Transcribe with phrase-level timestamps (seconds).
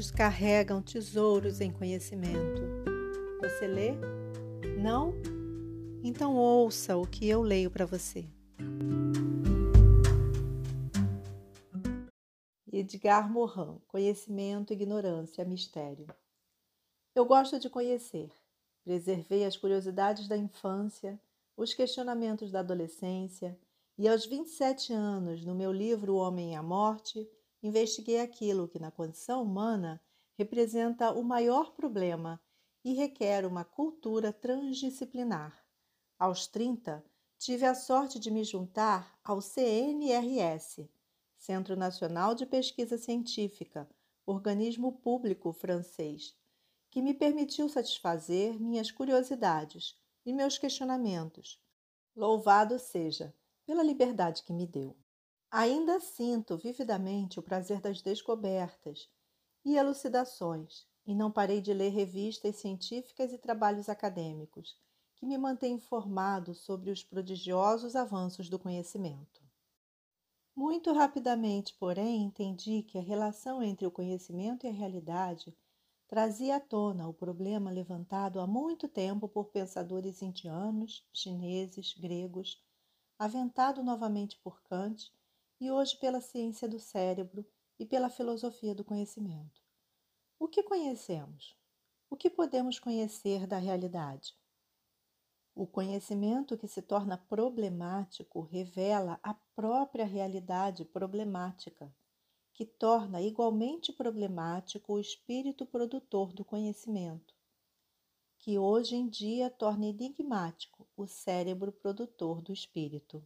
[0.00, 2.62] outros carregam tesouros em conhecimento.
[3.42, 3.92] Você lê?
[4.82, 5.12] Não?
[6.02, 8.26] Então ouça o que eu leio para você.
[12.72, 16.06] Edgar Morin, Conhecimento, Ignorância, Mistério.
[17.14, 18.32] Eu gosto de conhecer.
[18.82, 21.20] Preservei as curiosidades da infância,
[21.54, 23.58] os questionamentos da adolescência,
[23.98, 27.28] e aos 27 anos, no meu livro O Homem e a Morte,
[27.62, 30.00] investiguei aquilo que, na condição humana,
[30.34, 32.40] representa o maior problema
[32.84, 35.62] e requer uma cultura transdisciplinar.
[36.18, 37.04] Aos 30,
[37.38, 40.88] tive a sorte de me juntar ao CNRS,
[41.36, 43.88] Centro Nacional de Pesquisa Científica,
[44.26, 46.36] organismo público francês,
[46.90, 51.62] que me permitiu satisfazer minhas curiosidades e meus questionamentos.
[52.14, 53.34] Louvado seja
[53.64, 54.96] pela liberdade que me deu.
[55.52, 59.08] Ainda sinto vividamente o prazer das descobertas
[59.64, 64.78] e elucidações, e não parei de ler revistas científicas e trabalhos acadêmicos,
[65.16, 69.42] que me mantêm informado sobre os prodigiosos avanços do conhecimento.
[70.54, 75.52] Muito rapidamente, porém, entendi que a relação entre o conhecimento e a realidade
[76.06, 82.62] trazia à tona o problema levantado há muito tempo por pensadores indianos, chineses, gregos,
[83.18, 85.12] aventado novamente por Kant
[85.60, 87.44] e hoje pela ciência do cérebro
[87.78, 89.60] e pela filosofia do conhecimento.
[90.38, 91.54] O que conhecemos?
[92.08, 94.34] O que podemos conhecer da realidade?
[95.54, 101.94] O conhecimento que se torna problemático revela a própria realidade problemática,
[102.54, 107.34] que torna igualmente problemático o espírito produtor do conhecimento,
[108.38, 113.22] que hoje em dia torna enigmático o cérebro produtor do espírito.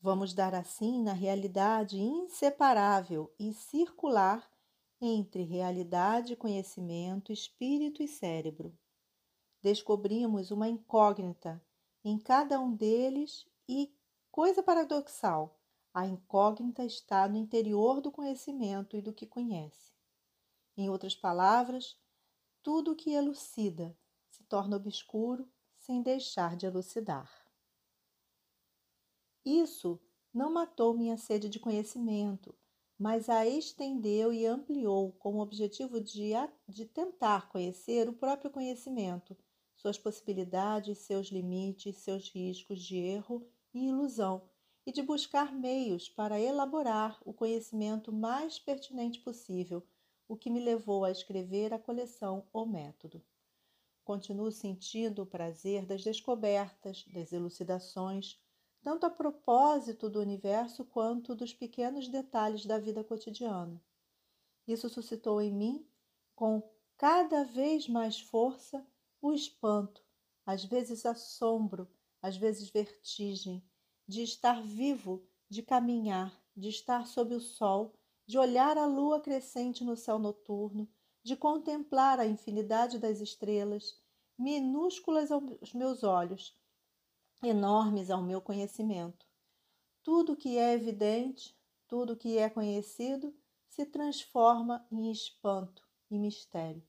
[0.00, 4.48] Vamos dar assim na realidade inseparável e circular
[5.00, 8.76] entre realidade, conhecimento, espírito e cérebro.
[9.60, 11.60] Descobrimos uma incógnita
[12.04, 13.92] em cada um deles e,
[14.30, 15.58] coisa paradoxal,
[15.92, 19.92] a incógnita está no interior do conhecimento e do que conhece.
[20.76, 21.98] Em outras palavras,
[22.62, 23.98] tudo que elucida
[24.30, 27.37] se torna obscuro sem deixar de elucidar.
[29.48, 29.98] Isso
[30.30, 32.54] não matou minha sede de conhecimento,
[32.98, 36.32] mas a estendeu e ampliou com o objetivo de,
[36.68, 39.34] de tentar conhecer o próprio conhecimento,
[39.74, 43.42] suas possibilidades, seus limites, seus riscos de erro
[43.72, 44.42] e ilusão,
[44.84, 49.82] e de buscar meios para elaborar o conhecimento mais pertinente possível,
[50.28, 53.24] o que me levou a escrever a coleção O Método.
[54.04, 58.38] Continuo sentindo o prazer das descobertas, das elucidações,
[58.82, 63.82] tanto a propósito do universo quanto dos pequenos detalhes da vida cotidiana.
[64.66, 65.86] Isso suscitou em mim,
[66.34, 66.62] com
[66.96, 68.86] cada vez mais força,
[69.20, 70.04] o espanto,
[70.44, 71.88] às vezes assombro,
[72.20, 73.62] às vezes vertigem,
[74.06, 77.94] de estar vivo, de caminhar, de estar sob o sol,
[78.26, 80.88] de olhar a lua crescente no céu noturno,
[81.22, 84.00] de contemplar a infinidade das estrelas,
[84.36, 86.57] minúsculas aos meus olhos,
[87.42, 89.26] enormes ao meu conhecimento.
[90.02, 91.56] Tudo que é evidente,
[91.86, 93.34] tudo que é conhecido,
[93.68, 96.82] se transforma em espanto e mistério.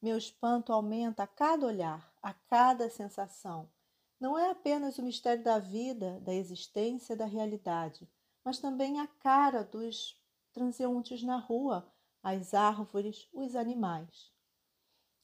[0.00, 3.70] Meu espanto aumenta a cada olhar, a cada sensação.
[4.18, 8.08] Não é apenas o mistério da vida, da existência, da realidade,
[8.44, 10.18] mas também a cara dos
[10.52, 11.90] transeuntes na rua,
[12.22, 14.32] as árvores, os animais.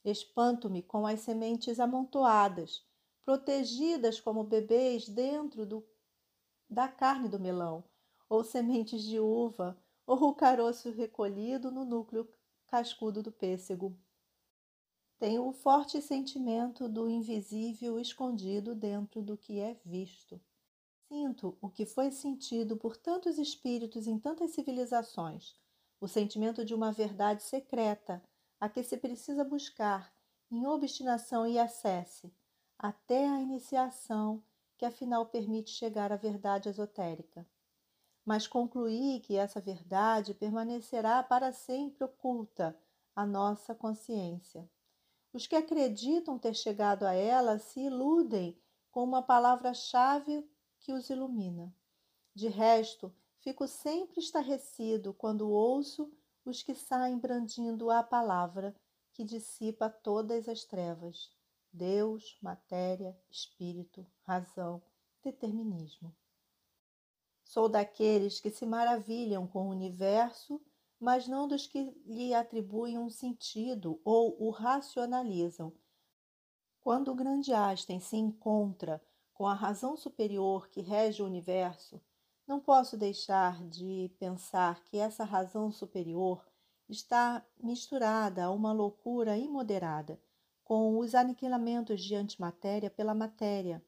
[0.04, 2.86] Espanto-me com as sementes amontoadas,
[3.26, 5.84] protegidas como bebês dentro do,
[6.70, 7.82] da carne do melão,
[8.28, 9.76] ou sementes de uva,
[10.06, 12.32] ou o caroço recolhido no núcleo
[12.68, 13.98] cascudo do pêssego.
[15.18, 20.40] Tenho o forte sentimento do invisível escondido dentro do que é visto.
[21.08, 25.56] Sinto o que foi sentido por tantos espíritos em tantas civilizações,
[26.00, 28.22] o sentimento de uma verdade secreta
[28.60, 30.12] a que se precisa buscar
[30.48, 32.32] em obstinação e acesse,
[32.78, 34.42] até a iniciação,
[34.76, 37.46] que afinal permite chegar à verdade esotérica.
[38.24, 42.78] Mas concluí que essa verdade permanecerá para sempre oculta
[43.14, 44.68] à nossa consciência.
[45.32, 48.58] Os que acreditam ter chegado a ela se iludem
[48.90, 50.48] com uma palavra-chave
[50.80, 51.74] que os ilumina.
[52.34, 56.12] De resto, fico sempre estarrecido quando ouço
[56.44, 58.74] os que saem brandindo a palavra
[59.12, 61.35] que dissipa todas as trevas.
[61.76, 64.82] Deus, matéria, espírito, razão,
[65.22, 66.14] determinismo.
[67.44, 70.60] Sou daqueles que se maravilham com o universo
[70.98, 75.72] mas não dos que lhe atribuem um sentido ou o racionalizam.
[76.80, 79.02] Quando o grande Einstein se encontra
[79.34, 82.00] com a razão superior que rege o universo,
[82.46, 86.46] não posso deixar de pensar que essa razão superior
[86.88, 90.18] está misturada a uma loucura imoderada,
[90.66, 93.80] com os aniquilamentos de antimatéria pela matéria,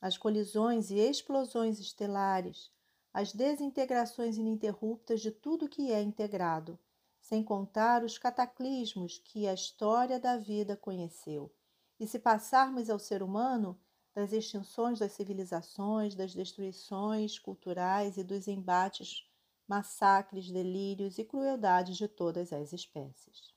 [0.00, 2.72] as colisões e explosões estelares,
[3.12, 6.76] as desintegrações ininterruptas de tudo que é integrado,
[7.20, 11.54] sem contar os cataclismos que a história da vida conheceu.
[12.00, 13.78] E se passarmos ao ser humano,
[14.12, 19.24] das extinções das civilizações, das destruições culturais e dos embates,
[19.68, 23.53] massacres, delírios e crueldades de todas as espécies.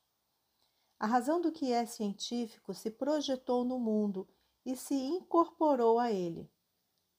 [0.99, 4.27] A razão do que é científico se projetou no mundo
[4.65, 6.49] e se incorporou a ele.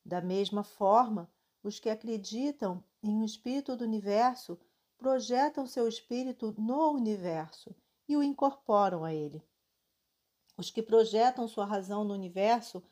[0.05, 1.31] Da mesma forma,
[1.63, 4.59] os que acreditam em um espírito do universo
[4.97, 7.75] projetam seu espírito no universo
[8.09, 9.43] e o incorporam a ele.
[10.57, 12.83] Os que projetam sua razão no universo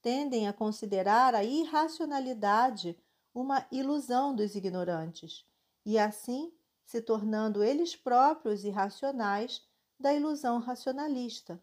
[0.00, 2.98] tendem a considerar a irracionalidade
[3.32, 5.46] uma ilusão dos ignorantes,
[5.86, 6.52] e assim
[6.84, 9.62] se tornando eles próprios irracionais
[10.02, 11.62] da ilusão racionalista,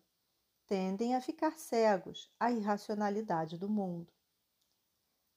[0.65, 4.13] tendem a ficar cegos à irracionalidade do mundo.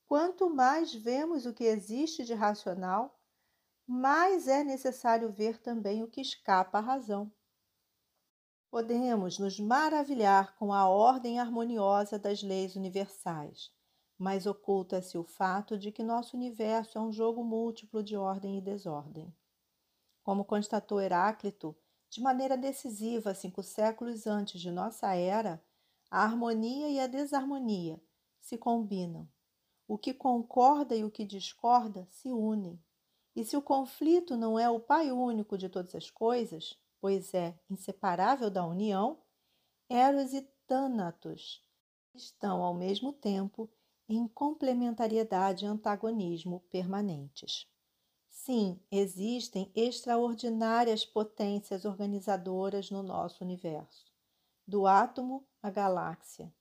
[0.07, 3.19] Quanto mais vemos o que existe de racional,
[3.85, 7.31] mais é necessário ver também o que escapa à razão.
[8.71, 13.73] Podemos nos maravilhar com a ordem harmoniosa das leis universais,
[14.17, 18.61] mas oculta-se o fato de que nosso universo é um jogo múltiplo de ordem e
[18.61, 19.35] desordem.
[20.23, 21.77] Como constatou Heráclito,
[22.13, 25.65] de maneira decisiva cinco séculos antes de nossa era,
[26.11, 27.99] a harmonia e a desarmonia
[28.39, 29.27] se combinam.
[29.89, 32.79] O que concorda e o que discorda se unem.
[33.35, 37.59] E se o conflito não é o pai único de todas as coisas, pois é
[37.71, 39.19] inseparável da união,
[39.89, 41.63] Eros e Thanatos
[42.15, 43.71] estão ao mesmo tempo
[44.07, 47.72] em complementariedade e antagonismo permanentes.
[48.45, 54.13] Sim, existem extraordinárias potências organizadoras no nosso universo,
[54.67, 56.53] do átomo à galáxia,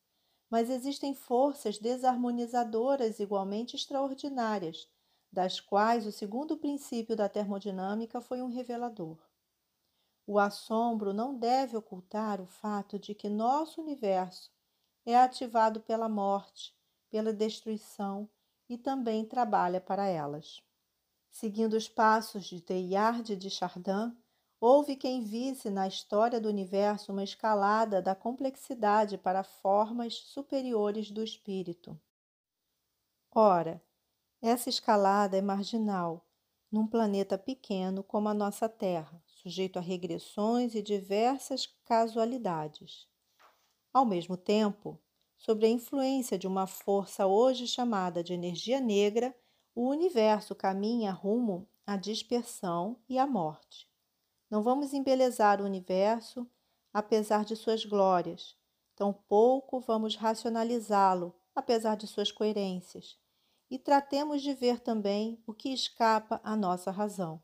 [0.47, 4.87] mas existem forças desarmonizadoras igualmente extraordinárias,
[5.31, 9.17] das quais o segundo princípio da termodinâmica foi um revelador.
[10.27, 14.51] O assombro não deve ocultar o fato de que nosso universo
[15.03, 16.77] é ativado pela morte,
[17.09, 18.29] pela destruição
[18.69, 20.61] e também trabalha para elas.
[21.31, 24.15] Seguindo os passos de Teilhard de Chardin,
[24.59, 31.23] houve quem visse na história do universo uma escalada da complexidade para formas superiores do
[31.23, 31.99] espírito.
[33.33, 33.81] Ora,
[34.41, 36.27] essa escalada é marginal,
[36.69, 43.07] num planeta pequeno como a nossa Terra, sujeito a regressões e diversas casualidades.
[43.93, 45.01] Ao mesmo tempo,
[45.37, 49.35] sob a influência de uma força hoje chamada de energia negra,
[49.73, 53.89] o universo caminha rumo à dispersão e à morte.
[54.49, 56.49] Não vamos embelezar o universo
[56.93, 58.57] apesar de suas glórias,
[58.95, 63.17] tampouco vamos racionalizá-lo apesar de suas coerências,
[63.69, 67.41] e tratemos de ver também o que escapa à nossa razão.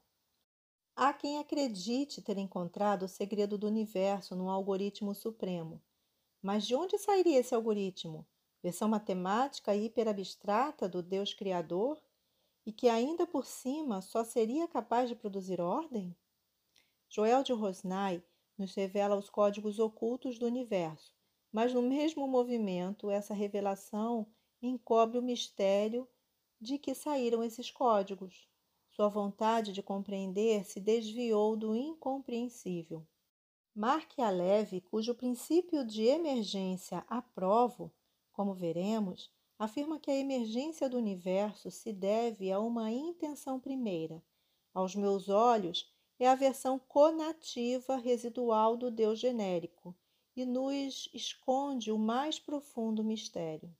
[0.95, 5.81] Há quem acredite ter encontrado o segredo do universo num algoritmo supremo.
[6.41, 8.27] Mas de onde sairia esse algoritmo?
[8.63, 12.01] Versão matemática hiperabstrata do Deus Criador?
[12.67, 16.13] E que ainda por cima só seria capaz de produzir ordem?
[17.07, 18.21] Joel de Rosnay
[18.57, 21.15] nos revela os códigos ocultos do universo,
[21.49, 24.27] mas no mesmo movimento essa revelação
[24.61, 26.05] encobre o mistério
[26.59, 28.49] de que saíram esses códigos.
[28.89, 33.07] Sua vontade de compreender se desviou do incompreensível.
[33.73, 37.93] Mark Aleve, cujo princípio de emergência aprovo,
[38.33, 44.23] como veremos, afirma que a emergência do universo se deve a uma intenção primeira.
[44.73, 49.95] Aos meus olhos, é a versão conativa residual do Deus genérico
[50.35, 53.75] e nos esconde o mais profundo mistério.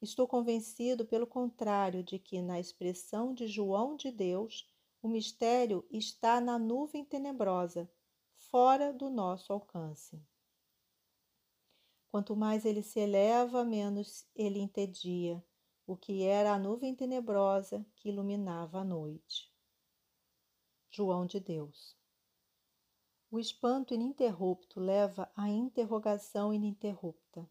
[0.00, 4.68] Estou convencido, pelo contrário, de que, na expressão de João de Deus,
[5.00, 7.88] o mistério está na nuvem tenebrosa,
[8.34, 10.20] fora do nosso alcance.
[12.12, 15.42] Quanto mais ele se eleva, menos ele entendia
[15.86, 19.50] o que era a nuvem tenebrosa que iluminava a noite.
[20.90, 21.96] João de Deus.
[23.30, 27.50] O espanto ininterrupto leva à interrogação ininterrupta.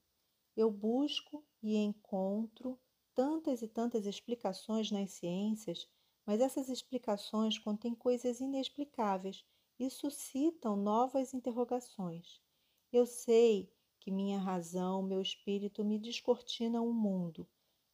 [0.55, 2.79] Eu busco e encontro
[3.15, 5.89] tantas e tantas explicações nas ciências,
[6.23, 9.43] mas essas explicações contêm coisas inexplicáveis
[9.79, 12.39] e suscitam novas interrogações.
[12.93, 17.47] Eu sei que minha razão, meu espírito me descortinam o mundo,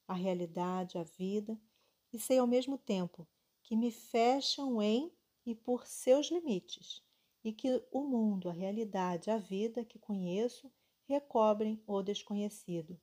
[0.07, 1.59] a realidade, a vida,
[2.13, 3.27] e sei ao mesmo tempo
[3.61, 5.11] que me fecham em
[5.45, 7.03] e por seus limites,
[7.43, 10.71] e que o mundo, a realidade, a vida que conheço
[11.09, 12.97] recobrem o desconhecido.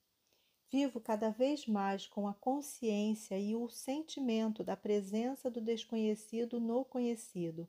[0.70, 6.87] Vivo cada vez mais com a consciência e o sentimento da presença do desconhecido no
[6.87, 7.68] conhecido,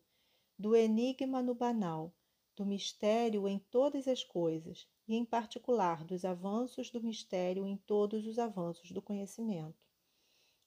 [0.57, 2.13] do enigma no banal,
[2.55, 8.25] do mistério em todas as coisas, e em particular dos avanços do mistério em todos
[8.25, 9.83] os avanços do conhecimento.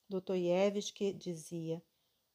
[0.09, 1.83] Dostoiévski dizia: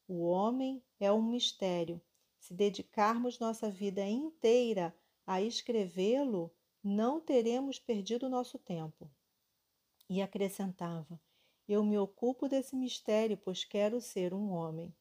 [0.06, 1.98] o homem é um mistério.
[2.38, 4.94] Se dedicarmos nossa vida inteira
[5.26, 9.10] a escrevê-lo, não teremos perdido nosso tempo.
[10.06, 11.18] E acrescentava:
[11.66, 14.94] Eu me ocupo desse mistério, pois quero ser um homem.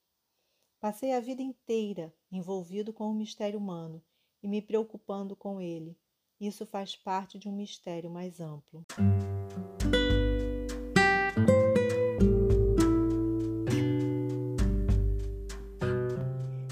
[0.79, 4.01] Passei a vida inteira envolvido com o mistério humano
[4.41, 5.97] e me preocupando com ele.
[6.43, 8.85] Isso faz parte de um mistério mais amplo.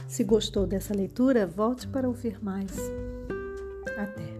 [0.09, 2.75] Se gostou dessa leitura, volte para ouvir mais.
[3.97, 4.30] Até!